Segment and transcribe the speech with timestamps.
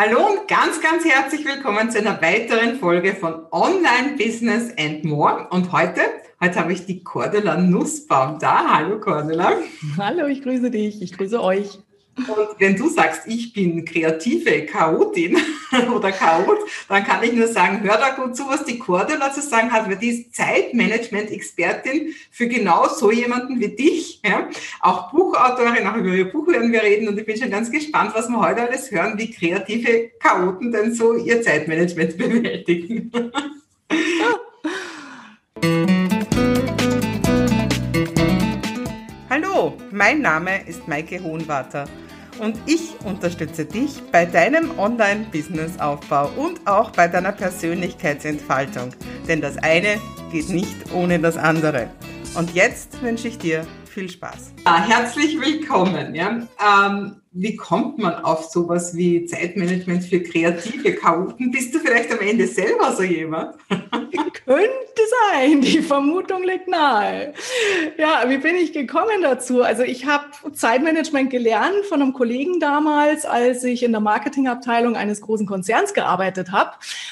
[0.00, 5.48] Hallo und ganz, ganz herzlich willkommen zu einer weiteren Folge von Online Business and More.
[5.50, 6.02] Und heute,
[6.40, 8.74] heute habe ich die Cordula Nussbaum da.
[8.74, 9.54] Hallo Cordula.
[9.98, 11.80] Hallo, ich grüße dich, ich grüße euch.
[12.26, 15.36] Und wenn du sagst, ich bin kreative Chaotin
[15.94, 16.58] oder Chaot,
[16.88, 19.88] dann kann ich nur sagen, hör da gut zu, was die Cordula zu sagen hat,
[19.88, 24.20] weil die ist Zeitmanagement-Expertin für genau so jemanden wie dich.
[24.24, 24.48] Ja?
[24.80, 28.12] Auch Buchautorin, auch über ihr Buch werden wir reden und ich bin schon ganz gespannt,
[28.14, 33.12] was wir heute alles hören, wie kreative Chaoten denn so ihr Zeitmanagement bewältigen.
[39.30, 41.86] Hallo, mein Name ist Maike Hohenwarter
[42.40, 48.90] und ich unterstütze dich bei deinem Online-Business-Aufbau und auch bei deiner Persönlichkeitsentfaltung.
[49.26, 51.90] Denn das eine geht nicht ohne das andere.
[52.36, 54.52] Und jetzt wünsche ich dir viel Spaß.
[54.64, 56.14] Ja, herzlich willkommen.
[56.14, 56.42] Ja.
[56.86, 61.50] Ähm, wie kommt man auf sowas wie Zeitmanagement für kreative Chaoten?
[61.50, 63.56] Bist du vielleicht am Ende selber so jemand?
[64.44, 67.34] Könnte sein, die Vermutung liegt nahe.
[67.98, 69.62] Ja, wie bin ich gekommen dazu?
[69.62, 75.20] Also ich habe Zeitmanagement gelernt von einem Kollegen damals, als ich in der Marketingabteilung eines
[75.20, 76.70] großen Konzerns gearbeitet habe.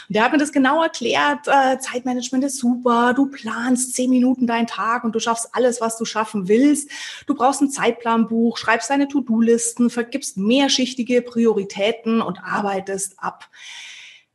[0.08, 4.46] Und der hat mir das genau erklärt, äh, Zeitmanagement ist super, du planst zehn Minuten
[4.46, 6.90] deinen Tag und du schaffst alles, was du schaffen willst.
[7.26, 13.48] Du brauchst ein Zeitplanbuch, schreibst deine To-Do-Listen, vergibst mehrschichtige Prioritäten und arbeitest ab.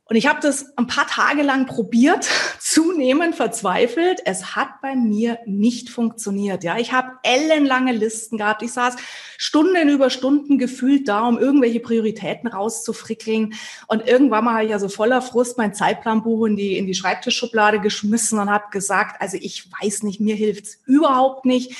[0.04, 2.28] Und ich habe das ein paar Tage lang probiert,
[2.60, 4.20] zunehmend verzweifelt.
[4.26, 6.64] Es hat bei mir nicht funktioniert.
[6.64, 8.62] Ja, ich habe ellenlange Listen gehabt.
[8.62, 8.96] Ich saß
[9.38, 13.54] Stunden über Stunden gefühlt da, um irgendwelche Prioritäten rauszufrickeln.
[13.86, 17.80] Und irgendwann mal habe ich also voller Frust mein Zeitplanbuch in die in die Schreibtischschublade
[17.80, 21.74] geschmissen und habe gesagt, also ich weiß nicht, mir hilft's überhaupt nicht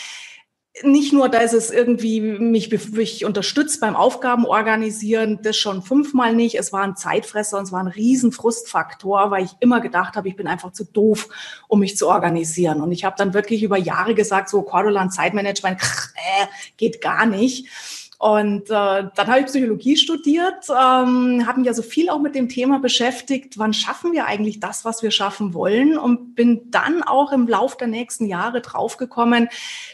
[0.83, 6.59] nicht nur, dass es irgendwie mich, mich unterstützt beim Aufgabenorganisieren, das schon fünfmal nicht.
[6.59, 10.37] Es war ein Zeitfresser und es war ein Riesenfrustfaktor, weil ich immer gedacht habe, ich
[10.37, 11.29] bin einfach zu doof,
[11.69, 12.81] um mich zu organisieren.
[12.81, 15.79] Und ich habe dann wirklich über Jahre gesagt, so Cordolan Zeitmanagement,
[16.15, 16.47] äh,
[16.79, 17.69] geht gar nicht.
[18.23, 22.49] Und äh, dann habe ich Psychologie studiert, ähm, habe mich also viel auch mit dem
[22.49, 27.33] Thema beschäftigt, wann schaffen wir eigentlich das, was wir schaffen wollen und bin dann auch
[27.33, 29.49] im Lauf der nächsten Jahre draufgekommen,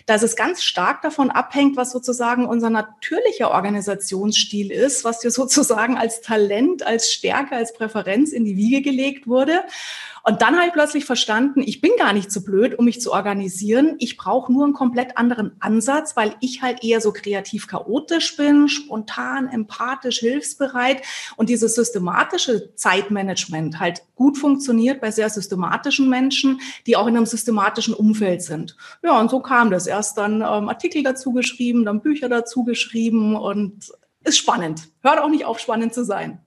[0.04, 5.96] dass es ganz stark davon abhängt, was sozusagen unser natürlicher Organisationsstil ist, was dir sozusagen
[5.96, 9.62] als Talent, als Stärke, als Präferenz in die Wiege gelegt wurde.
[10.22, 13.12] Und dann habe ich plötzlich verstanden, ich bin gar nicht so blöd, um mich zu
[13.12, 13.96] organisieren.
[13.98, 18.68] Ich brauche nur einen komplett anderen Ansatz, weil ich halt eher so kreativ chaotisch bin,
[18.68, 21.02] spontan, empathisch, hilfsbereit
[21.36, 27.26] und dieses systematische Zeitmanagement halt gut funktioniert bei sehr systematischen Menschen, die auch in einem
[27.26, 28.76] systematischen Umfeld sind.
[29.02, 29.86] Ja, und so kam das.
[29.86, 33.92] Erst dann ähm, Artikel dazu geschrieben, dann Bücher dazu geschrieben und
[34.24, 34.88] ist spannend.
[35.02, 36.40] Hört auch nicht auf, spannend zu sein.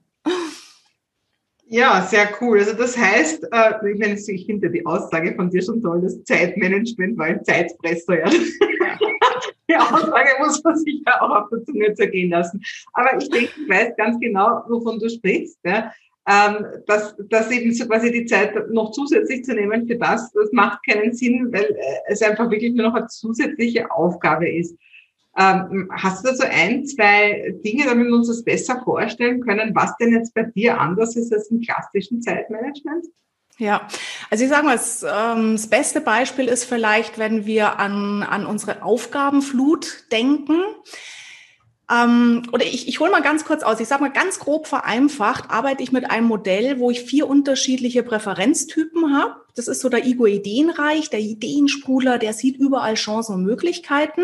[1.72, 2.58] Ja, sehr cool.
[2.58, 6.22] Also das heißt, äh, ich, meine, ich finde die Aussage von dir schon toll, das
[6.24, 8.18] Zeitmanagement war ein Zeitfresser.
[8.18, 8.28] Ja.
[9.70, 12.60] die Aussage muss man sich ja auch auf der Zunge zergehen lassen.
[12.92, 15.60] Aber ich denke, ich weiß ganz genau, wovon du sprichst.
[15.64, 15.90] Ja.
[16.28, 20.52] Ähm, dass, dass eben so quasi die Zeit noch zusätzlich zu nehmen für das, das
[20.52, 24.76] macht keinen Sinn, weil äh, es einfach wirklich nur noch eine zusätzliche Aufgabe ist.
[25.36, 29.74] Ähm, hast du da so ein, zwei Dinge, damit wir uns das besser vorstellen können,
[29.74, 33.06] was denn jetzt bei dir anders ist als im klassischen Zeitmanagement?
[33.58, 33.86] Ja,
[34.30, 38.46] also ich sage mal, das, ähm, das beste Beispiel ist vielleicht, wenn wir an, an
[38.46, 40.60] unsere Aufgabenflut denken.
[41.90, 43.80] Ähm, oder ich, ich hole mal ganz kurz aus.
[43.80, 48.02] Ich sage mal ganz grob vereinfacht, arbeite ich mit einem Modell, wo ich vier unterschiedliche
[48.02, 49.41] Präferenztypen habe.
[49.54, 54.22] Das ist so der Ego Ideenreich, der Ideensprudler, der sieht überall Chancen und Möglichkeiten.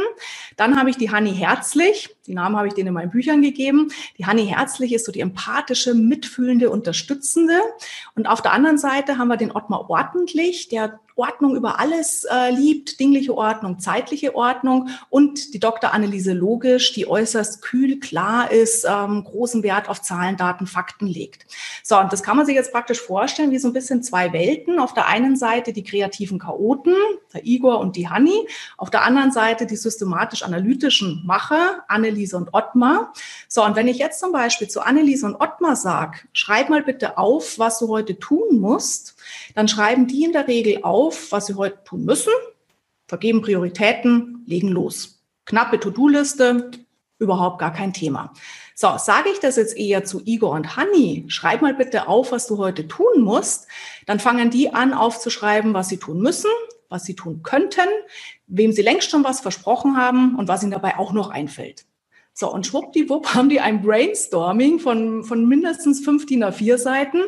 [0.57, 3.89] Dann habe ich die Hanni Herzlich, die Namen habe ich denen in meinen Büchern gegeben.
[4.19, 7.61] Die Hanni Herzlich ist so die empathische, mitfühlende, unterstützende.
[8.15, 12.51] Und auf der anderen Seite haben wir den Ottmar Ordentlich, der Ordnung über alles äh,
[12.51, 15.93] liebt, dingliche Ordnung, zeitliche Ordnung und die Dr.
[15.93, 21.47] Anneliese Logisch, die äußerst kühl, klar ist, ähm, großen Wert auf Zahlen, Daten, Fakten legt.
[21.83, 24.79] So, und das kann man sich jetzt praktisch vorstellen wie so ein bisschen zwei Welten.
[24.79, 26.95] Auf der einen Seite die kreativen Chaoten,
[27.33, 33.13] der Igor und die Hanni, auf der anderen Seite die systematisch-analytischen Macher, Anneliese und Ottmar.
[33.49, 37.19] So, und wenn ich jetzt zum Beispiel zu Anneliese und Ottmar sage, schreib mal bitte
[37.19, 39.17] auf, was du heute tun musst,
[39.55, 42.33] dann schreiben die in der Regel auf, was sie heute tun müssen,
[43.07, 45.23] vergeben Prioritäten, legen los.
[45.45, 46.71] Knappe To-Do-Liste,
[47.19, 48.33] überhaupt gar kein Thema.
[48.81, 52.47] So, sage ich das jetzt eher zu Igor und Hanni, schreib mal bitte auf, was
[52.47, 53.67] du heute tun musst,
[54.07, 56.53] dann fangen die an aufzuschreiben, was sie tun müssen,
[56.89, 57.89] was sie tun könnten,
[58.47, 61.87] wem sie längst schon was versprochen haben und was ihnen dabei auch noch einfällt.
[62.35, 67.19] So, und schwuppdiwupp haben die ein Brainstorming von, von mindestens fünf DIN A4 Seiten.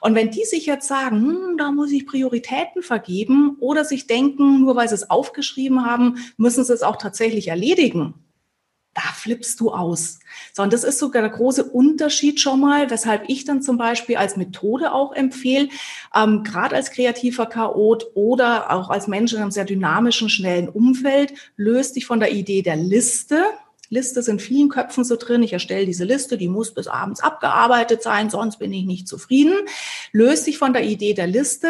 [0.00, 4.62] Und wenn die sich jetzt sagen, hm, da muss ich Prioritäten vergeben oder sich denken,
[4.62, 8.23] nur weil sie es aufgeschrieben haben, müssen sie es auch tatsächlich erledigen,
[8.94, 10.20] da flippst du aus.
[10.52, 14.16] So, und das ist sogar der große Unterschied schon mal, weshalb ich dann zum Beispiel
[14.16, 15.68] als Methode auch empfehle,
[16.14, 21.34] ähm, gerade als kreativer Chaot oder auch als Mensch in einem sehr dynamischen, schnellen Umfeld,
[21.56, 23.44] löst dich von der Idee der Liste.
[23.90, 25.42] Liste sind vielen Köpfen so drin.
[25.42, 29.54] Ich erstelle diese Liste, die muss bis abends abgearbeitet sein, sonst bin ich nicht zufrieden.
[30.12, 31.68] Löst dich von der Idee der Liste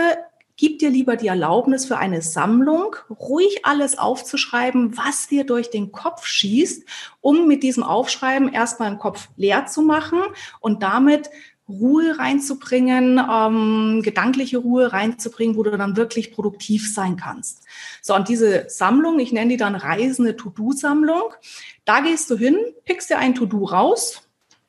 [0.57, 5.91] Gib dir lieber die Erlaubnis für eine Sammlung, ruhig alles aufzuschreiben, was dir durch den
[5.91, 6.85] Kopf schießt,
[7.21, 10.21] um mit diesem Aufschreiben erstmal den Kopf leer zu machen
[10.61, 11.29] und damit
[11.69, 17.63] Ruhe reinzubringen, ähm, gedankliche Ruhe reinzubringen, wo du dann wirklich produktiv sein kannst.
[18.03, 21.33] So, und diese Sammlung, ich nenne die dann reisende To-Do-Sammlung,
[21.85, 24.24] da gehst du hin, pickst dir ein To-Do raus,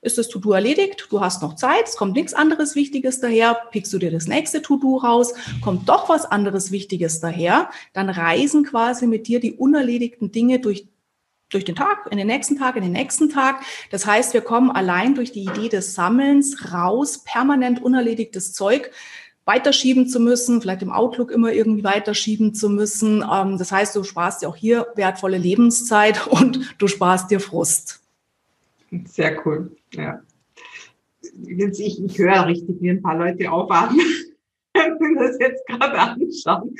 [0.05, 3.91] ist das To-Do erledigt, du hast noch Zeit, es kommt nichts anderes Wichtiges daher, pickst
[3.91, 9.07] du dir das nächste To-Do raus, kommt doch was anderes Wichtiges daher, dann reisen quasi
[9.07, 10.87] mit dir die unerledigten Dinge durch
[11.51, 13.61] durch den Tag, in den nächsten Tag, in den nächsten Tag.
[13.91, 18.91] Das heißt, wir kommen allein durch die Idee des Sammelns raus, permanent unerledigtes Zeug
[19.45, 23.23] weiterschieben zu müssen, vielleicht im Outlook immer irgendwie weiterschieben zu müssen.
[23.31, 28.01] Ähm, das heißt, du sparst dir auch hier wertvolle Lebenszeit und du sparst dir Frust.
[29.05, 30.21] Sehr cool, ja.
[31.21, 33.99] Ich, ich höre richtig, wie ein paar Leute aufatmen,
[34.73, 36.75] wenn das jetzt gerade anschauen.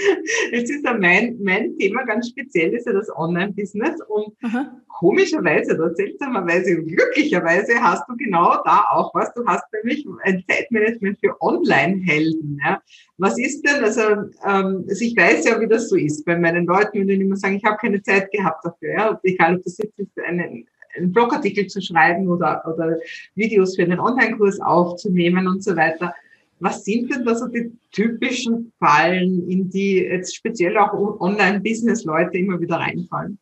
[0.52, 4.80] Es ist ja mein, mein Thema ganz speziell, ist ja das Online-Business und Aha.
[5.00, 9.34] komischerweise oder seltsamerweise und glücklicherweise hast du genau da auch was.
[9.34, 12.60] Du hast nämlich ein Zeitmanagement für Online-Helden.
[12.64, 12.82] Ja.
[13.18, 16.66] Was ist denn, also, ähm, also ich weiß ja, wie das so ist bei meinen
[16.66, 18.94] Leuten, wenn die immer sagen, ich habe keine Zeit gehabt dafür.
[18.94, 19.20] Ja.
[19.24, 22.98] Egal, ob das jetzt eine, einen Blogartikel zu schreiben oder, oder
[23.36, 26.14] Videos für einen Online-Kurs aufzunehmen und so weiter.
[26.60, 32.60] Was sind denn da so die typischen Fallen, in die jetzt speziell auch Online-Business-Leute immer
[32.60, 33.38] wieder reinfallen?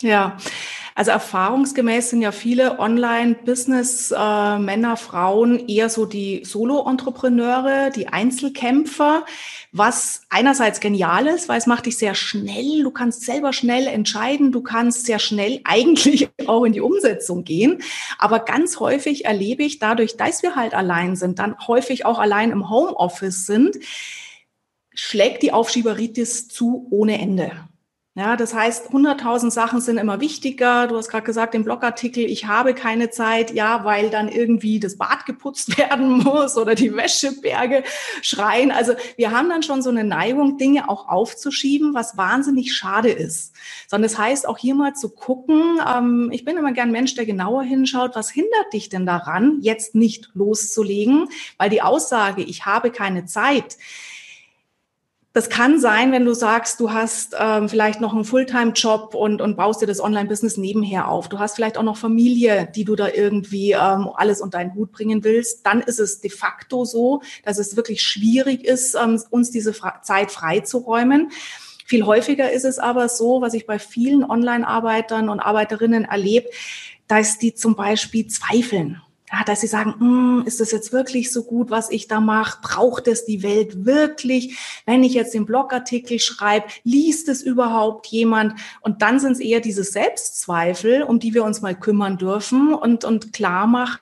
[0.00, 0.36] Ja,
[0.96, 9.26] also erfahrungsgemäß sind ja viele Online-Business-Männer, äh, Frauen eher so die Solo-Entrepreneure, die Einzelkämpfer,
[9.72, 14.52] was einerseits genial ist, weil es macht dich sehr schnell, du kannst selber schnell entscheiden,
[14.52, 17.82] du kannst sehr schnell eigentlich auch in die Umsetzung gehen.
[18.16, 22.52] Aber ganz häufig erlebe ich dadurch, dass wir halt allein sind, dann häufig auch allein
[22.52, 23.76] im Homeoffice sind,
[24.94, 27.52] schlägt die Aufschieberitis zu ohne Ende.
[28.18, 30.86] Ja, das heißt, 100.000 Sachen sind immer wichtiger.
[30.86, 34.96] Du hast gerade gesagt, im Blogartikel, ich habe keine Zeit, ja, weil dann irgendwie das
[34.96, 37.84] Bad geputzt werden muss oder die Wäscheberge
[38.22, 38.70] schreien.
[38.70, 43.54] Also wir haben dann schon so eine Neigung, Dinge auch aufzuschieben, was wahnsinnig schade ist.
[43.86, 47.26] Sondern das heißt auch hier mal zu gucken, ähm, ich bin immer gern Mensch, der
[47.26, 51.28] genauer hinschaut, was hindert dich denn daran, jetzt nicht loszulegen?
[51.58, 53.76] Weil die Aussage, ich habe keine Zeit,
[55.36, 59.54] das kann sein, wenn du sagst, du hast ähm, vielleicht noch einen Fulltime-Job und, und
[59.54, 61.28] baust dir das Online-Business nebenher auf.
[61.28, 64.92] Du hast vielleicht auch noch Familie, die du da irgendwie ähm, alles unter einen Hut
[64.92, 65.66] bringen willst.
[65.66, 70.00] Dann ist es de facto so, dass es wirklich schwierig ist, ähm, uns diese Fra
[70.00, 71.30] Zeit freizuräumen.
[71.84, 76.48] Viel häufiger ist es aber so, was ich bei vielen Online-Arbeitern und Arbeiterinnen erlebe,
[77.08, 79.02] dass die zum Beispiel zweifeln
[79.32, 82.60] ja, dass sie sagen, hm, ist das jetzt wirklich so gut, was ich da mache?
[82.62, 84.56] Braucht es die Welt wirklich?
[84.86, 88.54] Wenn ich jetzt den Blogartikel schreibe, liest es überhaupt jemand?
[88.80, 93.04] Und dann sind es eher diese Selbstzweifel, um die wir uns mal kümmern dürfen und,
[93.04, 94.00] und klar machen,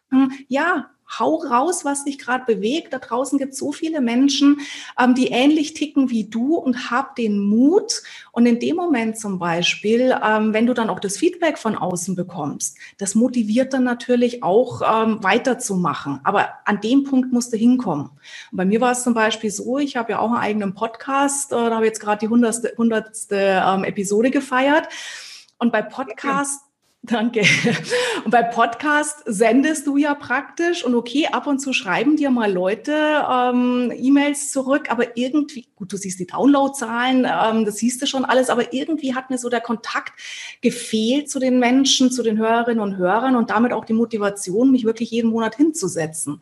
[0.48, 2.92] ja, hau raus, was dich gerade bewegt.
[2.92, 4.60] Da draußen gibt es so viele Menschen,
[4.98, 8.02] ähm, die ähnlich ticken wie du und hab den Mut.
[8.32, 12.14] Und in dem Moment zum Beispiel, ähm, wenn du dann auch das Feedback von außen
[12.14, 16.20] bekommst, das motiviert dann natürlich auch ähm, weiterzumachen.
[16.24, 18.10] Aber an dem Punkt musst du hinkommen.
[18.50, 21.52] Und bei mir war es zum Beispiel so, ich habe ja auch einen eigenen Podcast,
[21.52, 24.88] äh, da habe ich jetzt gerade die hundertste, hundertste ähm, Episode gefeiert.
[25.58, 26.63] Und bei Podcast
[27.06, 27.42] Danke.
[28.24, 32.50] Und bei Podcast sendest du ja praktisch und okay, ab und zu schreiben dir mal
[32.50, 32.94] Leute
[33.30, 38.24] ähm, E-Mails zurück, aber irgendwie, gut, du siehst die Downloadzahlen, ähm, das siehst du schon
[38.24, 40.12] alles, aber irgendwie hat mir so der Kontakt
[40.62, 44.84] gefehlt zu den Menschen, zu den Hörerinnen und Hörern und damit auch die Motivation, mich
[44.84, 46.34] wirklich jeden Monat hinzusetzen.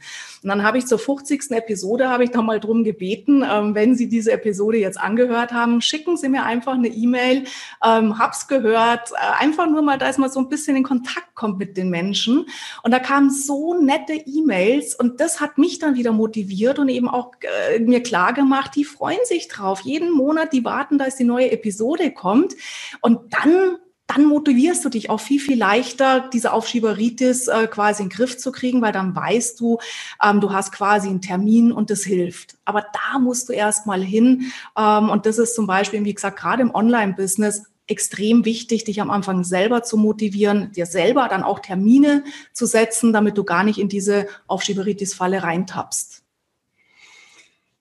[0.42, 1.50] Und dann habe ich zur 50.
[1.50, 5.80] Episode, habe ich da mal drum gebeten, ähm, wenn Sie diese Episode jetzt angehört haben,
[5.80, 7.44] schicken Sie mir einfach eine E-Mail,
[7.84, 11.34] ähm, hab's gehört, äh, einfach nur mal, da ist mal so ein bisschen in Kontakt
[11.34, 12.46] kommt mit den Menschen.
[12.84, 17.08] Und da kamen so nette E-Mails und das hat mich dann wieder motiviert und eben
[17.08, 19.80] auch äh, mir klar gemacht, die freuen sich drauf.
[19.80, 22.54] Jeden Monat, die warten, dass die neue Episode kommt.
[23.00, 23.78] Und dann
[24.14, 28.36] dann motivierst du dich auch viel, viel leichter, diese Aufschieberitis äh, quasi in den Griff
[28.36, 29.78] zu kriegen, weil dann weißt du,
[30.22, 32.56] ähm, du hast quasi einen Termin und das hilft.
[32.64, 34.52] Aber da musst du erst mal hin.
[34.76, 39.10] Ähm, und das ist zum Beispiel, wie gesagt, gerade im Online-Business extrem wichtig, dich am
[39.10, 43.78] Anfang selber zu motivieren, dir selber dann auch Termine zu setzen, damit du gar nicht
[43.78, 46.21] in diese Aufschieberitis-Falle reintappst.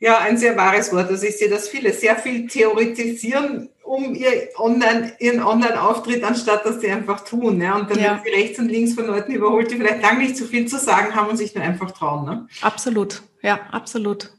[0.01, 1.09] Ja, ein sehr wahres Wort.
[1.09, 6.81] Also ich sehe, dass viele sehr viel theoretisieren um ihr Online, ihren Online-Auftritt, anstatt dass
[6.81, 7.57] sie einfach tun.
[7.57, 7.75] Ne?
[7.75, 8.05] Und dann ja.
[8.05, 10.79] werden sie rechts und links von Leuten überholt, die vielleicht lange nicht so viel zu
[10.79, 12.25] sagen haben und sich nur einfach trauen.
[12.25, 12.47] Ne?
[12.61, 14.31] Absolut, ja, absolut.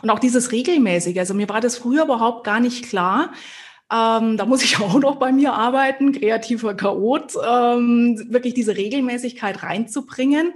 [0.00, 1.18] Und auch dieses regelmäßige.
[1.18, 3.32] Also mir war das früher überhaupt gar nicht klar.
[3.92, 9.62] Ähm, da muss ich auch noch bei mir arbeiten, kreativer Chaot, ähm, wirklich diese Regelmäßigkeit
[9.62, 10.54] reinzubringen.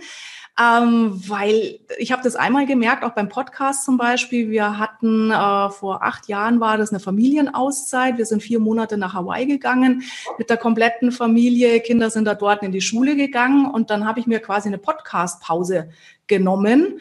[0.61, 4.50] Ähm, weil ich habe das einmal gemerkt, auch beim Podcast zum Beispiel.
[4.50, 8.18] Wir hatten äh, vor acht Jahren war das eine Familienauszeit.
[8.18, 10.02] Wir sind vier Monate nach Hawaii gegangen
[10.37, 11.80] mit der kompletten Familie.
[11.80, 14.78] Kinder sind da dort in die Schule gegangen und dann habe ich mir quasi eine
[14.78, 15.88] Podcast-Pause
[16.26, 17.00] genommen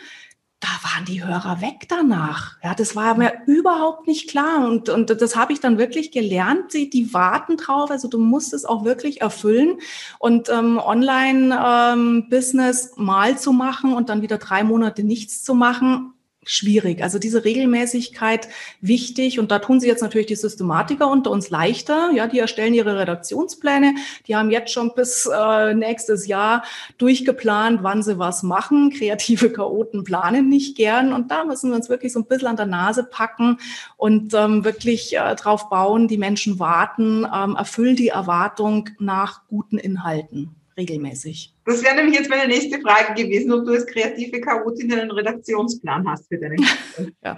[0.61, 2.57] da waren die Hörer weg danach.
[2.63, 4.69] Ja, das war mir überhaupt nicht klar.
[4.69, 6.71] Und, und das habe ich dann wirklich gelernt.
[6.71, 7.89] Sie, die warten drauf.
[7.89, 9.79] Also du musst es auch wirklich erfüllen.
[10.19, 16.13] Und ähm, Online-Business ähm, mal zu machen und dann wieder drei Monate nichts zu machen,
[16.43, 17.03] schwierig.
[17.03, 18.47] Also diese Regelmäßigkeit
[18.81, 22.11] wichtig und da tun sie jetzt natürlich die Systematiker unter uns leichter.
[22.15, 23.93] Ja, die erstellen ihre Redaktionspläne.
[24.27, 26.63] Die haben jetzt schon bis äh, nächstes Jahr
[26.97, 28.89] durchgeplant, wann sie was machen.
[28.89, 32.57] Kreative Chaoten planen nicht gern und da müssen wir uns wirklich so ein bisschen an
[32.57, 33.57] der Nase packen
[33.97, 36.07] und ähm, wirklich äh, drauf bauen.
[36.07, 41.53] Die Menschen warten, ähm, erfüllen die Erwartung nach guten Inhalten regelmäßig.
[41.65, 46.09] Das wäre nämlich jetzt meine nächste Frage gewesen, ob du als kreative Chaotin einen Redaktionsplan
[46.09, 46.55] hast für deine
[47.23, 47.37] ja.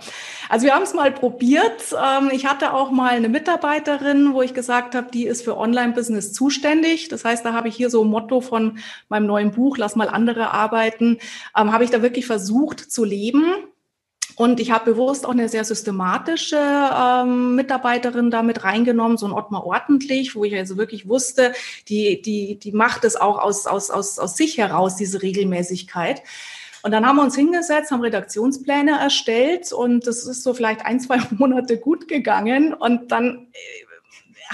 [0.50, 1.94] Also wir haben es mal probiert.
[1.94, 6.32] Ähm, ich hatte auch mal eine Mitarbeiterin, wo ich gesagt habe, die ist für Online-Business
[6.32, 7.10] zuständig.
[7.10, 8.78] Das heißt, da habe ich hier so ein Motto von
[9.10, 11.18] meinem neuen Buch, lass mal andere arbeiten,
[11.58, 13.46] ähm, habe ich da wirklich versucht zu leben.
[14.36, 19.66] Und ich habe bewusst auch eine sehr systematische ähm, Mitarbeiterin damit reingenommen, so ein Ottmar
[19.66, 21.54] ordentlich, wo ich also wirklich wusste,
[21.88, 26.24] die, die, die macht es auch aus, aus, aus, aus sich heraus, diese Regelmäßigkeit.
[26.84, 31.00] Und dann haben wir uns hingesetzt, haben Redaktionspläne erstellt und das ist so vielleicht ein,
[31.00, 32.74] zwei Monate gut gegangen.
[32.74, 33.83] Und dann äh,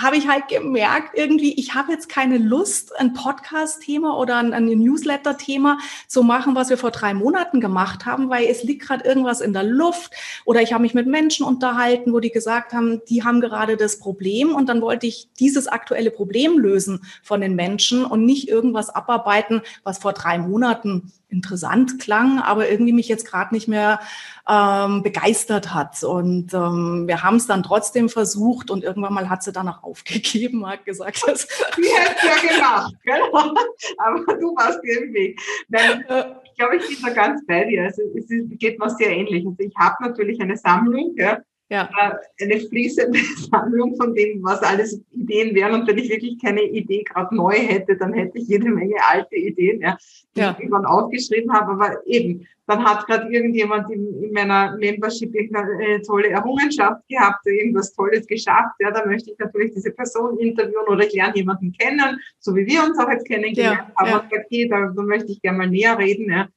[0.02, 4.66] habe ich halt gemerkt, irgendwie, ich habe jetzt keine Lust, ein Podcast-Thema oder ein, ein
[4.66, 5.78] Newsletter-Thema
[6.08, 9.54] zu machen, was wir vor drei Monaten gemacht haben, weil es liegt gerade irgendwas in
[9.54, 10.14] der Luft.
[10.46, 14.00] Oder ich habe mich mit Menschen unterhalten, wo die gesagt haben, die haben gerade das
[14.00, 18.90] Problem und dann wollte ich dieses aktuelle Problem lösen von den Menschen und nicht irgendwas
[18.90, 24.00] abarbeiten, was vor drei Monaten interessant klang, aber irgendwie mich jetzt gerade nicht mehr
[24.48, 26.04] ähm, begeistert hat.
[26.04, 29.84] Und ähm, wir haben es dann trotzdem versucht und irgendwann mal hat sie dann auch
[29.84, 33.54] aufgegeben, hat gesagt, dass die hätte ja gemacht, genau.
[33.98, 35.40] aber du warst im Weg.
[35.70, 36.04] Nein,
[36.44, 37.84] ich glaube, ich bin da ganz bei dir.
[37.84, 39.46] Also es geht mir sehr ähnlich.
[39.46, 41.90] Also ich habe natürlich eine Sammlung, ja, ja.
[41.98, 43.20] Äh, eine fließende
[43.52, 45.74] Sammlung von dem, was alles Ideen wären.
[45.74, 49.36] Und wenn ich wirklich keine Idee gerade neu hätte, dann hätte ich jede Menge alte
[49.36, 49.98] Ideen, ja,
[50.36, 50.52] die ja.
[50.52, 51.74] ich irgendwann aufgeschrieben habe.
[51.74, 57.94] Aber eben, dann hat gerade irgendjemand in, in, meiner Membership eine tolle Errungenschaft gehabt, irgendwas
[57.94, 58.76] Tolles geschafft.
[58.80, 62.66] Ja, da möchte ich natürlich diese Person interviewen oder ich lerne jemanden kennen, so wie
[62.66, 64.10] wir uns auch jetzt kennengelernt ja, haben.
[64.10, 64.20] Ja.
[64.20, 66.32] Und okay, da, da möchte ich gerne mal näher reden.
[66.32, 66.48] Ja.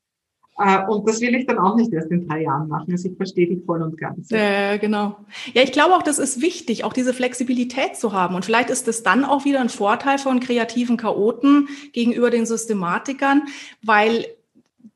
[0.59, 2.92] Äh, und das will ich dann auch nicht erst in drei Jahren machen.
[2.92, 4.30] Also ich verstehe dich voll und ganz.
[4.30, 5.16] Ja, genau.
[5.54, 8.35] Ja, ich glaube auch, das ist wichtig, auch diese Flexibilität zu haben.
[8.35, 13.42] Und vielleicht ist es dann auch wieder ein Vorteil von kreativen Chaoten gegenüber den Systematikern,
[13.82, 14.26] weil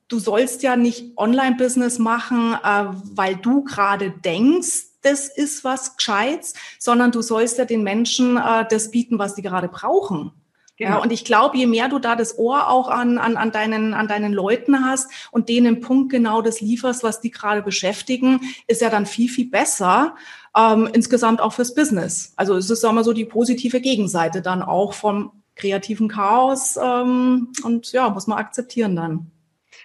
[0.08, 2.84] du sollst ja nicht Online-Business machen, äh,
[3.14, 8.66] weil du gerade denkst, das ist was Gescheites, sondern du sollst ja den Menschen äh,
[8.68, 10.32] das bieten, was die gerade brauchen.
[10.78, 10.90] Genau.
[10.90, 13.94] Ja, und ich glaube, je mehr du da das Ohr auch an, an, an, deinen,
[13.94, 18.82] an deinen Leuten hast und denen Punkt genau das lieferst, was die gerade beschäftigen, ist
[18.82, 20.16] ja dann viel, viel besser.
[20.54, 22.34] Ähm, insgesamt auch fürs Business.
[22.36, 26.76] Also es ist, sagen wir so, die positive Gegenseite dann auch vom kreativen Chaos.
[26.76, 29.30] Ähm, und ja, muss man akzeptieren dann.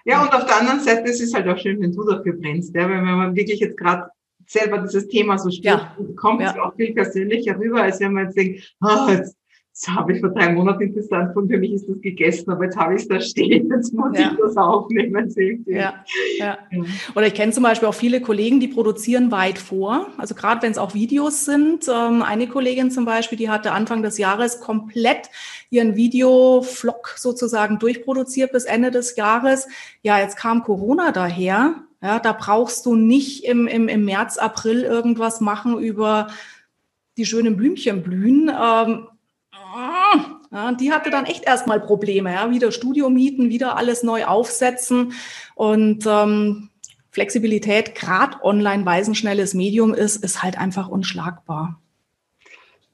[0.04, 2.76] Ja, und auf der anderen Seite, es ist halt auch schön, wenn du dafür brennst,
[2.76, 4.10] ja, wenn man wirklich jetzt gerade
[4.48, 5.96] selber dieses Thema so spielt, ja.
[6.18, 6.52] kommt ja.
[6.52, 9.36] es auch viel persönlicher rüber, als wenn man jetzt denkt, oh, jetzt
[9.82, 12.78] das habe ich vor drei Monaten interessant und für mich ist das gegessen, aber jetzt
[12.78, 14.32] habe ich es da stehen, jetzt muss ja.
[14.32, 15.34] ich das aufnehmen.
[15.66, 16.04] Ja,
[16.38, 16.58] ja.
[16.72, 16.84] ja.
[17.16, 20.72] Oder ich kenne zum Beispiel auch viele Kollegen, die produzieren weit vor, also gerade wenn
[20.72, 21.88] es auch Videos sind.
[21.88, 25.32] Ähm, eine Kollegin zum Beispiel, die hatte Anfang des Jahres komplett
[25.72, 29.68] ihren Videoflog sozusagen durchproduziert bis Ende des Jahres.
[30.04, 31.76] Ja, jetzt kam Corona daher.
[32.04, 36.28] Ja, da brauchst du nicht im, im, im März, April irgendwas machen über
[37.18, 38.50] die schönen Blümchen blühen.
[38.50, 39.08] Ähm,
[40.52, 44.26] Ja, und die hatte dann echt erstmal Probleme, ja, wieder Studio mieten, wieder alles neu
[44.26, 45.14] aufsetzen
[45.56, 46.70] und ähm,
[47.12, 51.82] Flexibilität, gerade online, weil es ein schnelles Medium ist, ist halt einfach unschlagbar.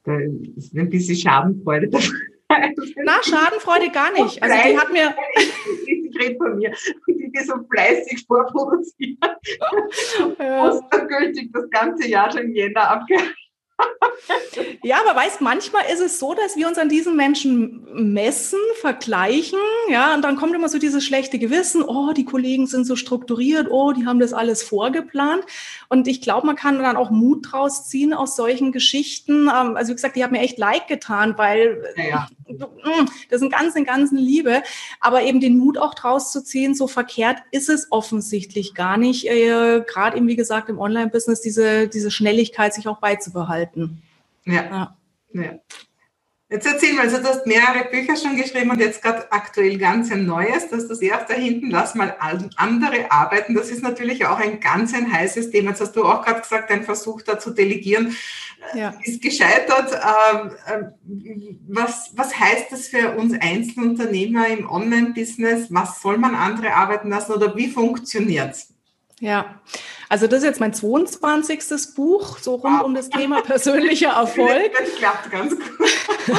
[0.04, 0.18] Da
[0.56, 2.06] ist ein bisschen Schadenfreude dabei.
[3.04, 4.42] Na, Schadenfreude gar nicht.
[4.42, 5.14] Also die hat mir.
[5.86, 6.72] Ich rede von mir.
[7.06, 9.18] Die, die so fleißig vorproduzieren.
[10.38, 10.80] Ja.
[11.08, 13.34] gültig das ganze Jahr schon Jänner abgehört.
[14.82, 19.58] Ja, aber weißt, manchmal ist es so, dass wir uns an diesen Menschen messen, vergleichen,
[19.88, 23.68] ja, und dann kommt immer so dieses schlechte Gewissen, oh, die Kollegen sind so strukturiert,
[23.70, 25.44] oh, die haben das alles vorgeplant.
[25.88, 29.48] Und ich glaube, man kann dann auch Mut draus ziehen aus solchen Geschichten.
[29.48, 32.28] Ähm, also wie gesagt, die haben mir echt leid getan, weil ja, ja.
[33.30, 34.62] Das sind ganz, ganz Liebe.
[35.00, 39.26] Aber eben den Mut auch draus zu ziehen, so verkehrt ist es offensichtlich gar nicht.
[39.28, 44.02] Äh, Gerade eben, wie gesagt, im Online-Business diese, diese Schnelligkeit sich auch beizubehalten.
[44.44, 44.64] Ja.
[44.64, 44.96] ja.
[45.32, 45.58] ja.
[46.50, 50.10] Jetzt erzähl mal, also du hast mehrere Bücher schon geschrieben und jetzt gerade aktuell ganz
[50.10, 52.16] ein neues, dass das erste hinten, lass mal
[52.56, 53.54] andere arbeiten.
[53.54, 55.70] Das ist natürlich auch ein ganz ein heißes Thema.
[55.70, 58.16] Jetzt hast du auch gerade gesagt, ein Versuch da zu delegieren
[58.74, 58.94] ja.
[59.02, 59.92] ist gescheitert.
[59.92, 65.66] Ähm, ähm, was, was heißt das für uns Einzelunternehmer im Online-Business?
[65.68, 68.74] Was soll man andere arbeiten lassen oder wie funktioniert es?
[69.20, 69.60] Ja,
[70.08, 71.94] also das ist jetzt mein 22.
[71.94, 74.72] Buch, so rund um das Thema persönlicher Erfolg.
[74.78, 75.98] Das klappt ganz gut.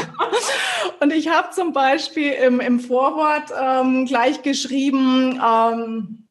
[1.00, 6.28] Und ich habe zum Beispiel im, im Vorwort ähm, gleich geschrieben, ähm,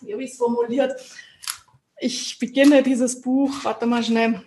[0.00, 0.92] wie habe ich es formuliert?
[1.98, 4.42] Ich beginne dieses Buch, warte mal schnell.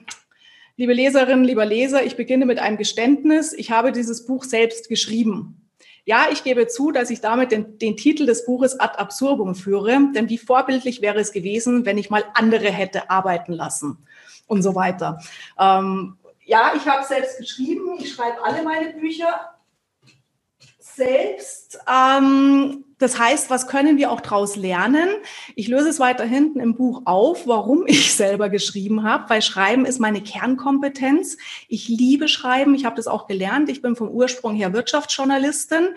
[0.78, 3.54] Liebe Leserinnen, lieber Leser, ich beginne mit einem Geständnis.
[3.54, 5.69] Ich habe dieses Buch selbst geschrieben.
[6.06, 10.12] Ja, ich gebe zu, dass ich damit den, den, Titel des Buches ad absurdum führe,
[10.14, 13.98] denn wie vorbildlich wäre es gewesen, wenn ich mal andere hätte arbeiten lassen
[14.48, 15.22] und so weiter.
[15.60, 19.56] Ähm, ja, ich habe selbst geschrieben, ich schreibe alle meine Bücher
[20.80, 21.80] selbst.
[21.88, 25.08] Ähm, das heißt, was können wir auch daraus lernen?
[25.56, 29.86] Ich löse es weiter hinten im Buch auf, warum ich selber geschrieben habe, weil Schreiben
[29.86, 31.38] ist meine Kernkompetenz.
[31.68, 33.70] Ich liebe Schreiben, ich habe das auch gelernt.
[33.70, 35.88] Ich bin vom Ursprung her Wirtschaftsjournalistin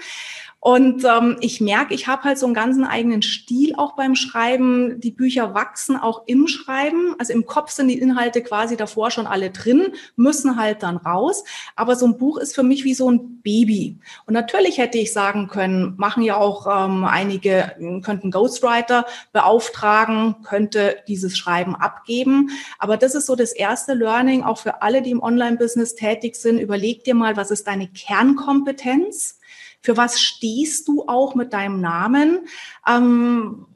[0.64, 5.00] und ähm, ich merke, ich habe halt so einen ganzen eigenen Stil auch beim Schreiben.
[5.00, 7.16] Die Bücher wachsen auch im Schreiben.
[7.18, 11.42] Also im Kopf sind die Inhalte quasi davor schon alle drin, müssen halt dann raus.
[11.74, 13.98] Aber so ein Buch ist für mich wie so ein Baby.
[14.24, 20.94] Und natürlich hätte ich sagen können, machen ja auch ähm, einige, könnten Ghostwriter beauftragen, könnte
[21.08, 22.50] dieses Schreiben abgeben.
[22.78, 26.60] Aber das ist so das erste Learning, auch für alle, die im Online-Business tätig sind.
[26.60, 29.40] Überleg dir mal, was ist deine Kernkompetenz?
[29.82, 32.46] Für was stehst du auch mit deinem Namen?
[32.86, 33.66] Ähm,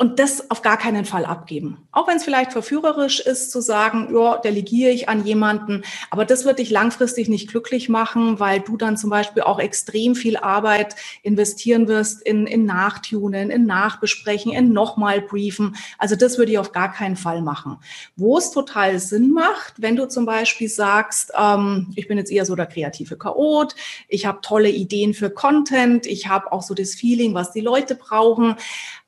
[0.00, 1.86] und das auf gar keinen Fall abgeben.
[1.92, 6.46] Auch wenn es vielleicht verführerisch ist zu sagen, ja, delegiere ich an jemanden, aber das
[6.46, 10.96] wird dich langfristig nicht glücklich machen, weil du dann zum Beispiel auch extrem viel Arbeit
[11.22, 15.76] investieren wirst in, in Nachtunen, in Nachbesprechen, in nochmal briefen.
[15.98, 17.76] Also das würde ich auf gar keinen Fall machen.
[18.16, 22.46] Wo es total Sinn macht, wenn du zum Beispiel sagst, ähm, ich bin jetzt eher
[22.46, 23.74] so der kreative Chaot,
[24.08, 27.96] ich habe tolle Ideen für Content, ich habe auch so das Feeling, was die Leute
[27.96, 28.56] brauchen,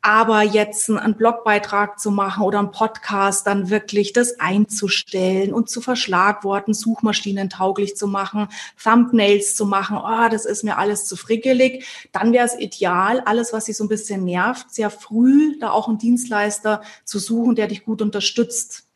[0.02, 5.80] aber jetzt einen Blogbeitrag zu machen oder einen Podcast, dann wirklich das einzustellen und zu
[5.80, 8.48] verschlagworten, Suchmaschinen tauglich zu machen,
[8.82, 13.52] Thumbnails zu machen, oh, das ist mir alles zu frickelig, dann wäre es ideal, alles,
[13.52, 17.68] was dich so ein bisschen nervt, sehr früh da auch einen Dienstleister zu suchen, der
[17.68, 18.88] dich gut unterstützt.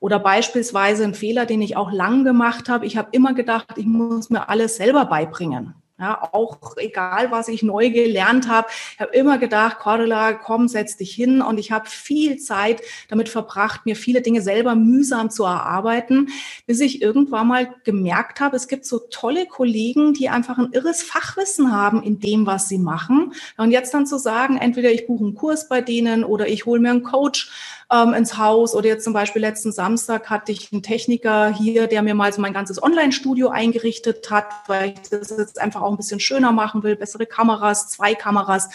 [0.00, 2.86] Oder beispielsweise ein Fehler, den ich auch lang gemacht habe.
[2.86, 5.74] Ich habe immer gedacht, ich muss mir alles selber beibringen.
[6.00, 8.68] Ja, auch egal, was ich neu gelernt habe.
[8.94, 11.42] Ich habe immer gedacht, Cordula, komm, setz dich hin.
[11.42, 16.28] Und ich habe viel Zeit damit verbracht, mir viele Dinge selber mühsam zu erarbeiten,
[16.66, 21.02] bis ich irgendwann mal gemerkt habe, es gibt so tolle Kollegen, die einfach ein irres
[21.02, 23.32] Fachwissen haben in dem, was sie machen.
[23.56, 26.80] Und jetzt dann zu sagen, entweder ich buche einen Kurs bei denen oder ich hole
[26.80, 27.50] mir einen Coach
[27.90, 28.74] ähm, ins Haus.
[28.74, 32.40] Oder jetzt zum Beispiel letzten Samstag hatte ich einen Techniker hier, der mir mal so
[32.40, 36.82] mein ganzes Online-Studio eingerichtet hat, weil ich das jetzt einfach auch ein bisschen schöner machen
[36.82, 38.68] will, bessere Kameras, zwei Kameras.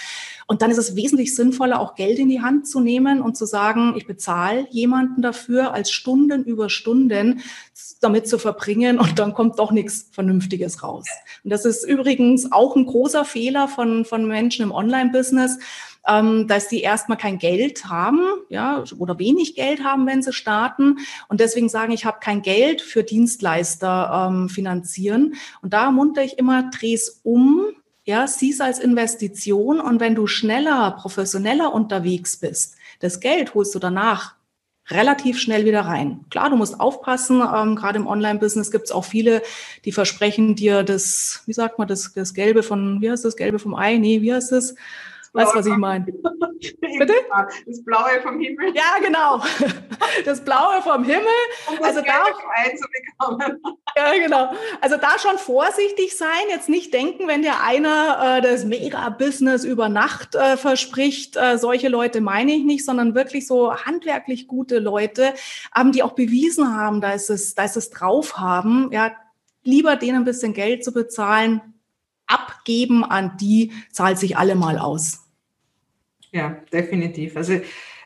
[0.47, 3.45] Und dann ist es wesentlich sinnvoller, auch Geld in die Hand zu nehmen und zu
[3.45, 7.41] sagen, ich bezahle jemanden dafür, als Stunden über Stunden
[8.01, 11.05] damit zu verbringen und dann kommt doch nichts Vernünftiges raus.
[11.43, 15.59] Und das ist übrigens auch ein großer Fehler von, von Menschen im Online-Business,
[16.07, 20.97] ähm, dass sie erstmal kein Geld haben, ja, oder wenig Geld haben, wenn sie starten
[21.29, 25.35] und deswegen sagen, ich habe kein Geld für Dienstleister ähm, finanzieren.
[25.61, 27.67] Und da munter ich immer, dreh's um,
[28.03, 33.79] ja, sieh's als Investition und wenn du schneller, professioneller unterwegs bist, das Geld holst du
[33.79, 34.35] danach
[34.89, 36.25] relativ schnell wieder rein.
[36.29, 37.41] Klar, du musst aufpassen.
[37.41, 39.41] Ähm, Gerade im Online-Business gibt es auch viele,
[39.85, 43.59] die versprechen dir das, wie sagt man, das, das Gelbe von, wie heißt das, Gelbe
[43.59, 43.97] vom Ei?
[43.97, 44.75] Nee, wie heißt das?
[45.33, 46.05] Weißt du, was ich meine?
[46.99, 47.13] Bitte?
[47.65, 48.73] Das Blaue vom Himmel.
[48.75, 49.43] Ja, genau.
[50.25, 51.25] Das Blaue vom Himmel.
[51.67, 53.61] Um also da einzubekommen.
[53.95, 54.51] Ja, genau.
[54.81, 59.87] Also da schon vorsichtig sein, jetzt nicht denken, wenn dir einer äh, das Mega-Business über
[59.87, 61.37] Nacht äh, verspricht.
[61.37, 65.35] Äh, solche Leute meine ich nicht, sondern wirklich so handwerklich gute Leute,
[65.79, 68.89] ähm, die auch bewiesen haben, da ist es, da ist es drauf haben.
[68.91, 69.11] Ja,
[69.63, 71.61] lieber denen ein bisschen Geld zu bezahlen,
[72.25, 75.22] abgeben an die, zahlt sich alle mal aus.
[76.33, 77.37] Ja, definitiv.
[77.37, 77.61] Also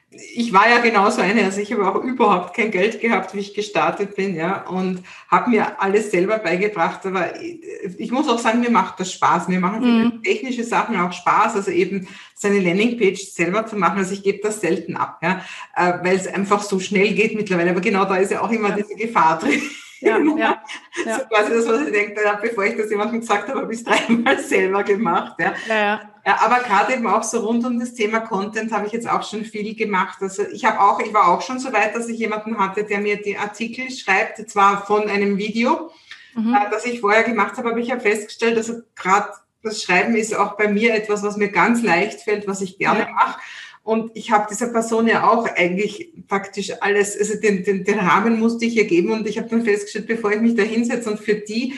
[0.09, 3.53] ich war ja genauso eine, also ich habe auch überhaupt kein Geld gehabt, wie ich
[3.53, 7.05] gestartet bin, ja, und habe mir alles selber beigebracht.
[7.05, 7.59] Aber ich,
[7.97, 9.47] ich, muss auch sagen, mir macht das Spaß.
[9.49, 10.23] Mir machen mhm.
[10.23, 13.97] technische Sachen auch Spaß, also eben seine Landingpage selber zu machen.
[13.97, 15.41] Also ich gebe das selten ab, ja,
[15.75, 17.71] äh, weil es einfach so schnell geht mittlerweile.
[17.71, 18.75] Aber genau da ist ja auch immer ja.
[18.75, 19.61] diese Gefahr drin.
[19.99, 20.63] Ja, ja,
[21.05, 21.19] ja.
[21.19, 23.85] So quasi das, was ich denke, bevor ich das jemandem gesagt habe, habe ich es
[24.07, 25.35] dreimal selber gemacht.
[25.39, 25.53] Ja.
[25.67, 26.01] Ja, ja.
[26.25, 29.27] ja aber gerade eben auch so rund um das Thema Content habe ich jetzt auch
[29.27, 30.17] schon viel gemacht.
[30.21, 32.99] Also ich habe auch, ich war auch schon so weit, dass ich jemanden hatte, der
[32.99, 35.91] mir die Artikel schreibt, zwar von einem Video,
[36.35, 36.53] mhm.
[36.53, 39.29] äh, das ich vorher gemacht habe, aber ich habe festgestellt, dass gerade
[39.63, 43.07] das Schreiben ist auch bei mir etwas, was mir ganz leicht fällt, was ich gerne
[43.13, 43.39] mache.
[43.87, 48.37] Und ich habe dieser Person ja auch eigentlich praktisch alles, also den, den, den Rahmen
[48.37, 51.21] musste ich ihr geben und ich habe dann festgestellt, bevor ich mich da hinsetze und
[51.21, 51.73] für die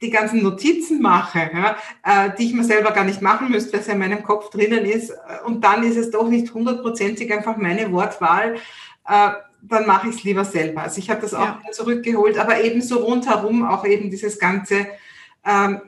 [0.00, 3.80] die ganzen Notizen mache, ja, äh, die ich mir selber gar nicht machen müsste, weil
[3.80, 7.30] es ja in meinem Kopf drinnen ist, äh, und dann ist es doch nicht hundertprozentig
[7.30, 8.54] einfach meine Wortwahl,
[9.06, 10.84] äh, dann mache ich es lieber selber.
[10.84, 11.70] Also ich habe das auch ja.
[11.70, 14.86] zurückgeholt, aber ebenso rundherum auch eben dieses ganze
[15.44, 15.82] ähm,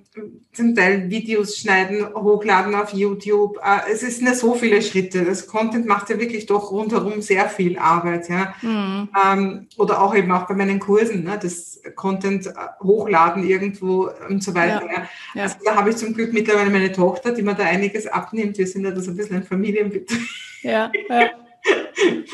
[0.53, 3.59] zum Teil Videos schneiden, hochladen auf YouTube.
[3.59, 5.25] Äh, es ist nicht so viele Schritte.
[5.25, 8.29] Das Content macht ja wirklich doch rundherum sehr viel Arbeit.
[8.29, 8.55] Ja?
[8.63, 9.09] Mhm.
[9.25, 11.39] Ähm, oder auch eben auch bei meinen Kursen, ne?
[11.41, 14.87] das Content äh, hochladen irgendwo und so weiter.
[14.87, 15.09] Ja.
[15.35, 15.43] Ja.
[15.43, 18.57] Also da habe ich zum Glück mittlerweile meine Tochter, die mir da einiges abnimmt.
[18.57, 20.21] Wir sind ja das ein bisschen ein Familienbetrieb.
[20.63, 21.31] Ja, ja.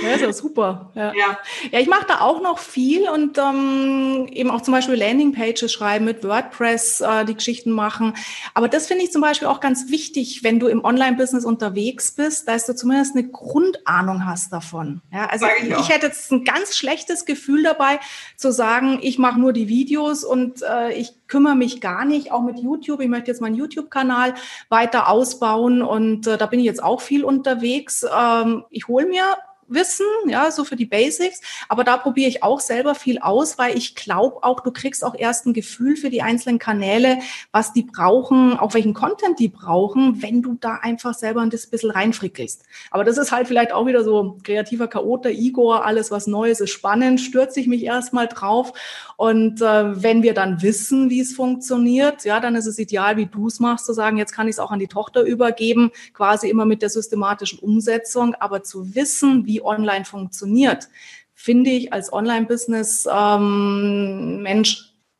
[0.02, 0.90] Ja, ist ja super.
[0.94, 1.38] Ja, ja.
[1.70, 6.04] ja ich mache da auch noch viel und ähm, eben auch zum Beispiel Landingpages schreiben
[6.04, 8.14] mit WordPress, äh, die Geschichten machen.
[8.54, 12.48] Aber das finde ich zum Beispiel auch ganz wichtig, wenn du im Online-Business unterwegs bist,
[12.48, 15.00] dass du zumindest eine Grundahnung hast davon.
[15.12, 18.00] Ja, also ich, ich, hätte jetzt ein ganz schlechtes Gefühl dabei,
[18.36, 22.42] zu sagen, ich mache nur die Videos und äh, ich kümmere mich gar nicht, auch
[22.42, 23.00] mit YouTube.
[23.00, 24.34] Ich möchte jetzt meinen YouTube-Kanal
[24.68, 28.04] weiter ausbauen und äh, da bin ich jetzt auch viel unterwegs.
[28.04, 29.24] Ähm, ich hole mir
[29.70, 31.40] Wissen, ja, so für die Basics.
[31.68, 35.14] Aber da probiere ich auch selber viel aus, weil ich glaube auch, du kriegst auch
[35.14, 37.18] erst ein Gefühl für die einzelnen Kanäle,
[37.52, 41.90] was die brauchen, auch welchen Content die brauchen, wenn du da einfach selber ein bisschen
[41.90, 42.62] reinfrickelst.
[42.90, 46.70] Aber das ist halt vielleicht auch wieder so kreativer Chaoter, Igor, alles was Neues ist
[46.70, 48.72] spannend, stürze ich mich erstmal drauf.
[49.16, 53.26] Und äh, wenn wir dann wissen, wie es funktioniert, ja, dann ist es ideal, wie
[53.26, 56.48] du es machst, zu sagen, jetzt kann ich es auch an die Tochter übergeben, quasi
[56.48, 58.34] immer mit der systematischen Umsetzung.
[58.34, 60.88] Aber zu wissen, wie online funktioniert,
[61.34, 64.46] finde ich als Online-Business ähm,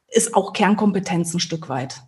[0.09, 2.01] ist auch Kernkompetenz ein Stück weit.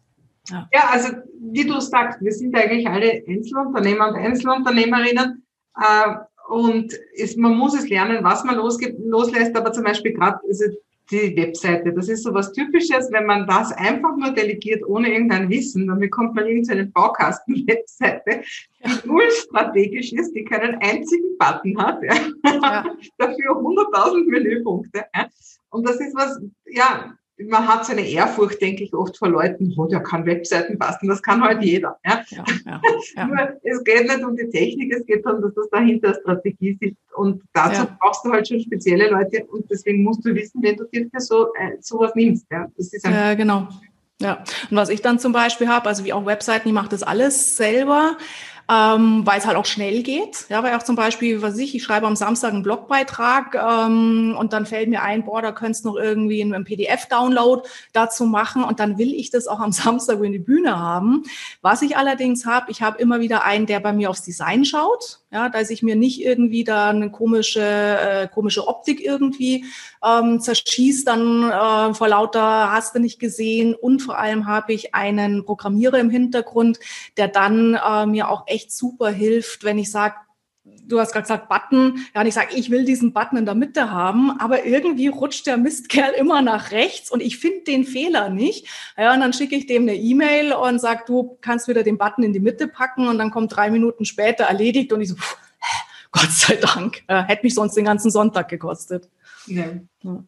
[0.48, 0.68] Ja.
[0.72, 1.08] ja, also
[1.52, 5.44] wie du sagst, wir sind eigentlich alle Einzelunternehmer und Einzelunternehmerinnen.
[5.76, 6.14] Äh,
[6.48, 10.64] und ist, man muss es lernen, was man losgibt, loslässt, aber zum Beispiel gerade also
[11.10, 11.92] die Webseite.
[11.92, 15.98] Das ist so was Typisches, wenn man das einfach nur delegiert, ohne irgendein Wissen, dann
[15.98, 18.42] bekommt man irgendeine Baukasten-Webseite,
[18.84, 22.14] die null strategisch ist, die keinen einzigen Button hat, ja.
[22.44, 22.84] Ja.
[23.18, 25.04] dafür 100.000 Menüpunkte.
[25.14, 25.28] Ja.
[25.70, 27.16] Und das ist was, ja,
[27.48, 31.08] man hat so eine Ehrfurcht, denke ich, oft vor Leuten, oh, der kann Webseiten basteln,
[31.08, 31.98] das kann halt jeder.
[32.04, 32.24] Ja?
[32.28, 32.80] Ja, ja,
[33.16, 33.26] ja.
[33.26, 37.14] Nur, es geht nicht um die Technik, es geht darum, dass das dahinter Strategie sitzt.
[37.14, 40.84] Und dazu brauchst du halt schon spezielle Leute und deswegen musst du wissen, wenn du
[40.84, 42.46] dir für so äh, sowas nimmst.
[42.50, 43.68] Ja, das ist ja genau.
[44.20, 47.02] Ja, und was ich dann zum Beispiel habe, also wie auch Webseiten, ich mache das
[47.02, 48.16] alles selber
[48.68, 50.46] ähm, weil es halt auch schnell geht.
[50.48, 54.52] Ja, weil auch zum Beispiel, was ich, ich schreibe am Samstag einen Blogbeitrag ähm, und
[54.52, 58.78] dann fällt mir ein, boah, da könntest du noch irgendwie einen, PDF-Download dazu machen und
[58.78, 61.24] dann will ich das auch am Samstag in die Bühne haben.
[61.60, 65.20] Was ich allerdings habe, ich habe immer wieder einen, der bei mir aufs Design schaut,
[65.30, 69.64] ja, dass ich mir nicht irgendwie da eine komische, äh, komische Optik irgendwie
[70.04, 74.94] ähm, zerschießt dann äh, vor lauter hast du nicht gesehen und vor allem habe ich
[74.94, 76.78] einen Programmierer im Hintergrund,
[77.16, 80.16] der dann äh, mir auch echt super hilft, wenn ich sage,
[80.64, 83.54] du hast gerade gesagt Button, ja, und ich sage, ich will diesen Button in der
[83.54, 88.28] Mitte haben, aber irgendwie rutscht der Mistkerl immer nach rechts und ich finde den Fehler
[88.30, 88.68] nicht.
[88.96, 92.22] Ja, und dann schicke ich dem eine E-Mail und sage, du kannst wieder den Button
[92.22, 95.36] in die Mitte packen und dann kommt drei Minuten später erledigt und ich so, pff,
[96.12, 97.02] Gott sei Dank.
[97.08, 99.08] Äh, hätte mich sonst den ganzen Sonntag gekostet.
[99.46, 99.64] Ja.
[100.02, 100.24] ja.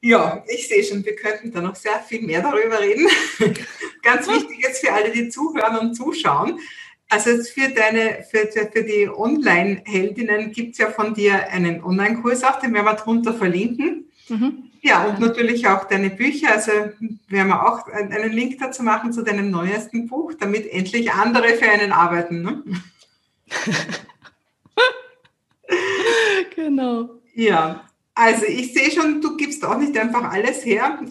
[0.00, 3.08] Ja, ich sehe schon, wir könnten da noch sehr viel mehr darüber reden.
[4.02, 6.60] Ganz wichtig jetzt für alle, die zuhören und zuschauen.
[7.08, 12.60] Also für deine, für, für die Online-Heldinnen gibt es ja von dir einen Online-Kurs auch,
[12.60, 14.10] den werden wir drunter verlinken.
[14.28, 14.70] Mhm.
[14.82, 16.52] Ja, und natürlich auch deine Bücher.
[16.52, 16.72] Also
[17.28, 21.70] werden wir auch einen Link dazu machen zu deinem neuesten Buch, damit endlich andere für
[21.70, 22.42] einen arbeiten.
[22.42, 22.62] Ne?
[26.54, 27.23] genau.
[27.34, 31.00] Ja, also ich sehe schon, du gibst auch nicht einfach alles her.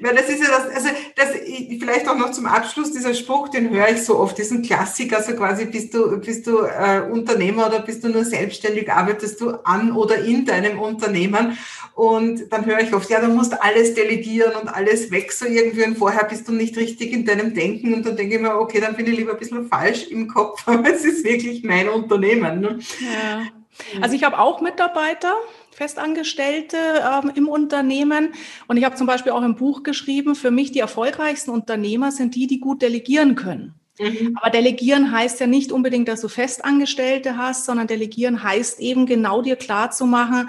[0.00, 3.70] Weil das ist ja das, also das, vielleicht auch noch zum Abschluss, dieser Spruch, den
[3.70, 7.80] höre ich so oft, diesen Klassiker, also quasi bist du, bist du äh, Unternehmer oder
[7.80, 11.58] bist du nur selbstständig, arbeitest du an oder in deinem Unternehmen
[11.94, 15.84] und dann höre ich oft, ja, du musst alles delegieren und alles weg so irgendwie
[15.84, 18.80] und vorher bist du nicht richtig in deinem Denken und dann denke ich mir, okay,
[18.80, 22.60] dann bin ich lieber ein bisschen falsch im Kopf, aber es ist wirklich mein Unternehmen.
[22.60, 22.78] Ne?
[23.00, 23.61] Ja.
[24.00, 25.34] Also ich habe auch Mitarbeiter,
[25.72, 28.34] Festangestellte ähm, im Unternehmen.
[28.68, 32.34] Und ich habe zum Beispiel auch im Buch geschrieben, für mich die erfolgreichsten Unternehmer sind
[32.34, 33.74] die, die gut delegieren können.
[33.98, 34.36] Mhm.
[34.40, 39.42] Aber delegieren heißt ja nicht unbedingt, dass du Festangestellte hast, sondern delegieren heißt eben genau
[39.42, 40.48] dir klar zu machen,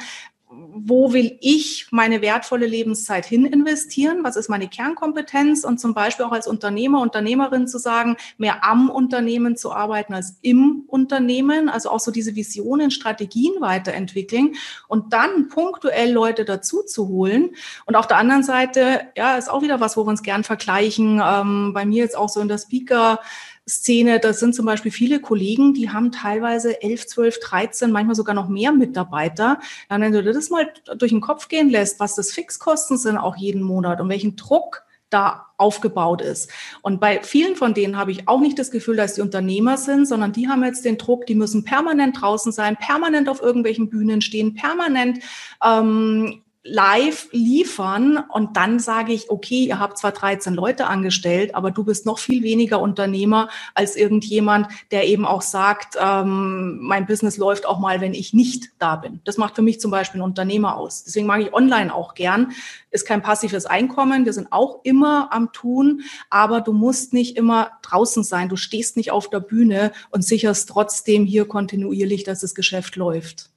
[0.75, 4.23] wo will ich meine wertvolle Lebenszeit hin investieren?
[4.23, 5.63] Was ist meine Kernkompetenz?
[5.63, 10.37] Und zum Beispiel auch als Unternehmer, Unternehmerin zu sagen, mehr am Unternehmen zu arbeiten als
[10.41, 11.69] im Unternehmen.
[11.69, 14.55] Also auch so diese Visionen, Strategien weiterentwickeln
[14.87, 17.51] und dann punktuell Leute dazu zu holen.
[17.85, 21.21] Und auf der anderen Seite, ja, ist auch wieder was, wo wir uns gern vergleichen.
[21.23, 23.19] Ähm, bei mir jetzt auch so in der Speaker-
[23.67, 28.35] Szene, das sind zum Beispiel viele Kollegen, die haben teilweise 11, 12, 13, manchmal sogar
[28.35, 29.59] noch mehr Mitarbeiter.
[29.87, 33.17] Dann, wenn du dir das mal durch den Kopf gehen lässt, was das Fixkosten sind
[33.17, 36.51] auch jeden Monat und welchen Druck da aufgebaut ist.
[36.81, 40.07] Und bei vielen von denen habe ich auch nicht das Gefühl, dass die Unternehmer sind,
[40.07, 44.21] sondern die haben jetzt den Druck, die müssen permanent draußen sein, permanent auf irgendwelchen Bühnen
[44.21, 45.19] stehen, permanent
[45.63, 51.71] ähm, live liefern und dann sage ich, okay, ihr habt zwar 13 Leute angestellt, aber
[51.71, 57.35] du bist noch viel weniger Unternehmer als irgendjemand, der eben auch sagt, ähm, mein Business
[57.35, 59.19] läuft auch mal, wenn ich nicht da bin.
[59.25, 61.03] Das macht für mich zum Beispiel ein Unternehmer aus.
[61.03, 62.53] Deswegen mag ich online auch gern.
[62.91, 64.23] Ist kein passives Einkommen.
[64.23, 68.47] Wir sind auch immer am Tun, aber du musst nicht immer draußen sein.
[68.47, 73.52] Du stehst nicht auf der Bühne und sicherst trotzdem hier kontinuierlich, dass das Geschäft läuft.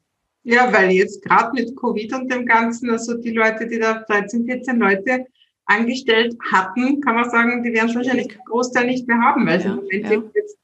[0.48, 4.46] Ja, weil jetzt gerade mit Covid und dem Ganzen, also die Leute, die da 13,
[4.46, 5.26] 14 Leute
[5.64, 9.56] angestellt hatten, kann man sagen, die werden es wahrscheinlich einen Großteil nicht mehr haben, weil
[9.56, 10.22] ja, sie im Moment ja.
[10.36, 10.58] jetzt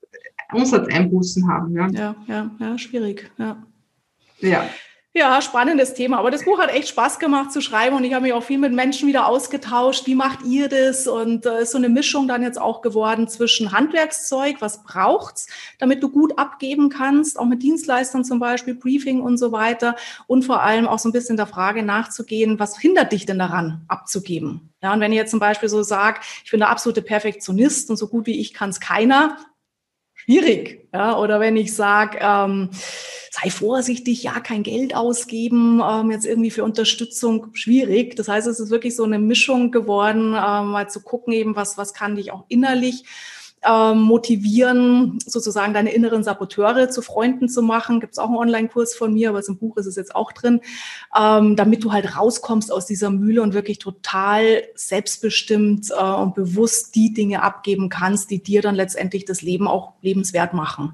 [0.53, 1.75] Umsatzeinbußen haben.
[1.75, 3.29] Ja, ja, ja, ja schwierig.
[3.39, 3.61] Ja.
[4.39, 4.71] ja.
[5.15, 6.19] Ja, spannendes Thema.
[6.19, 8.57] Aber das Buch hat echt Spaß gemacht zu schreiben und ich habe mich auch viel
[8.57, 10.07] mit Menschen wieder ausgetauscht.
[10.07, 11.07] Wie macht ihr das?
[11.07, 15.49] Und äh, ist so eine Mischung dann jetzt auch geworden zwischen Handwerkszeug, was braucht's,
[15.79, 19.97] damit du gut abgeben kannst, auch mit Dienstleistern zum Beispiel, Briefing und so weiter.
[20.29, 23.85] Und vor allem auch so ein bisschen der Frage nachzugehen, was hindert dich denn daran,
[23.89, 24.71] abzugeben?
[24.83, 27.99] Ja, und wenn ihr jetzt zum Beispiel so sagt, ich bin der absolute Perfektionist und
[27.99, 29.37] so gut wie ich kann es keiner,
[30.25, 30.89] schwierig.
[30.93, 32.71] Ja, oder wenn ich sage, ähm,
[33.31, 38.15] sei vorsichtig, ja, kein Geld ausgeben, ähm, jetzt irgendwie für Unterstützung schwierig.
[38.17, 41.79] Das heißt, es ist wirklich so eine Mischung geworden, ähm, mal zu gucken eben, was,
[41.79, 43.05] was kann dich auch innerlich
[43.65, 48.01] ähm, motivieren, sozusagen deine inneren Saboteure zu Freunden zu machen.
[48.01, 50.61] Gibt es auch einen Online-Kurs von mir, aber im Buch ist es jetzt auch drin,
[51.19, 56.95] ähm, damit du halt rauskommst aus dieser Mühle und wirklich total selbstbestimmt äh, und bewusst
[56.95, 60.93] die Dinge abgeben kannst, die dir dann letztendlich das Leben auch lebenswert machen.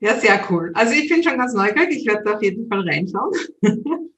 [0.00, 0.72] Ja, sehr cool.
[0.74, 1.96] Also ich bin schon ganz neugierig.
[1.96, 3.32] Ich werde da auf jeden Fall reinschauen.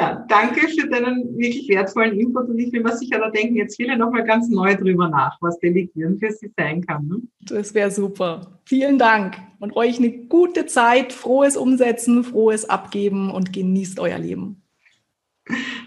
[0.00, 3.76] Ja, danke für deinen wirklich wertvollen Input und ich bin mir sicher, da denken jetzt
[3.76, 7.06] viele nochmal ganz neu drüber nach, was Delegieren für sie sein kann.
[7.06, 7.22] Ne?
[7.40, 8.58] Das wäre super.
[8.64, 14.62] Vielen Dank und euch eine gute Zeit, frohes Umsetzen, frohes Abgeben und genießt euer Leben.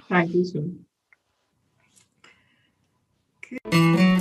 [0.10, 0.86] Dankeschön.
[3.38, 4.21] Okay.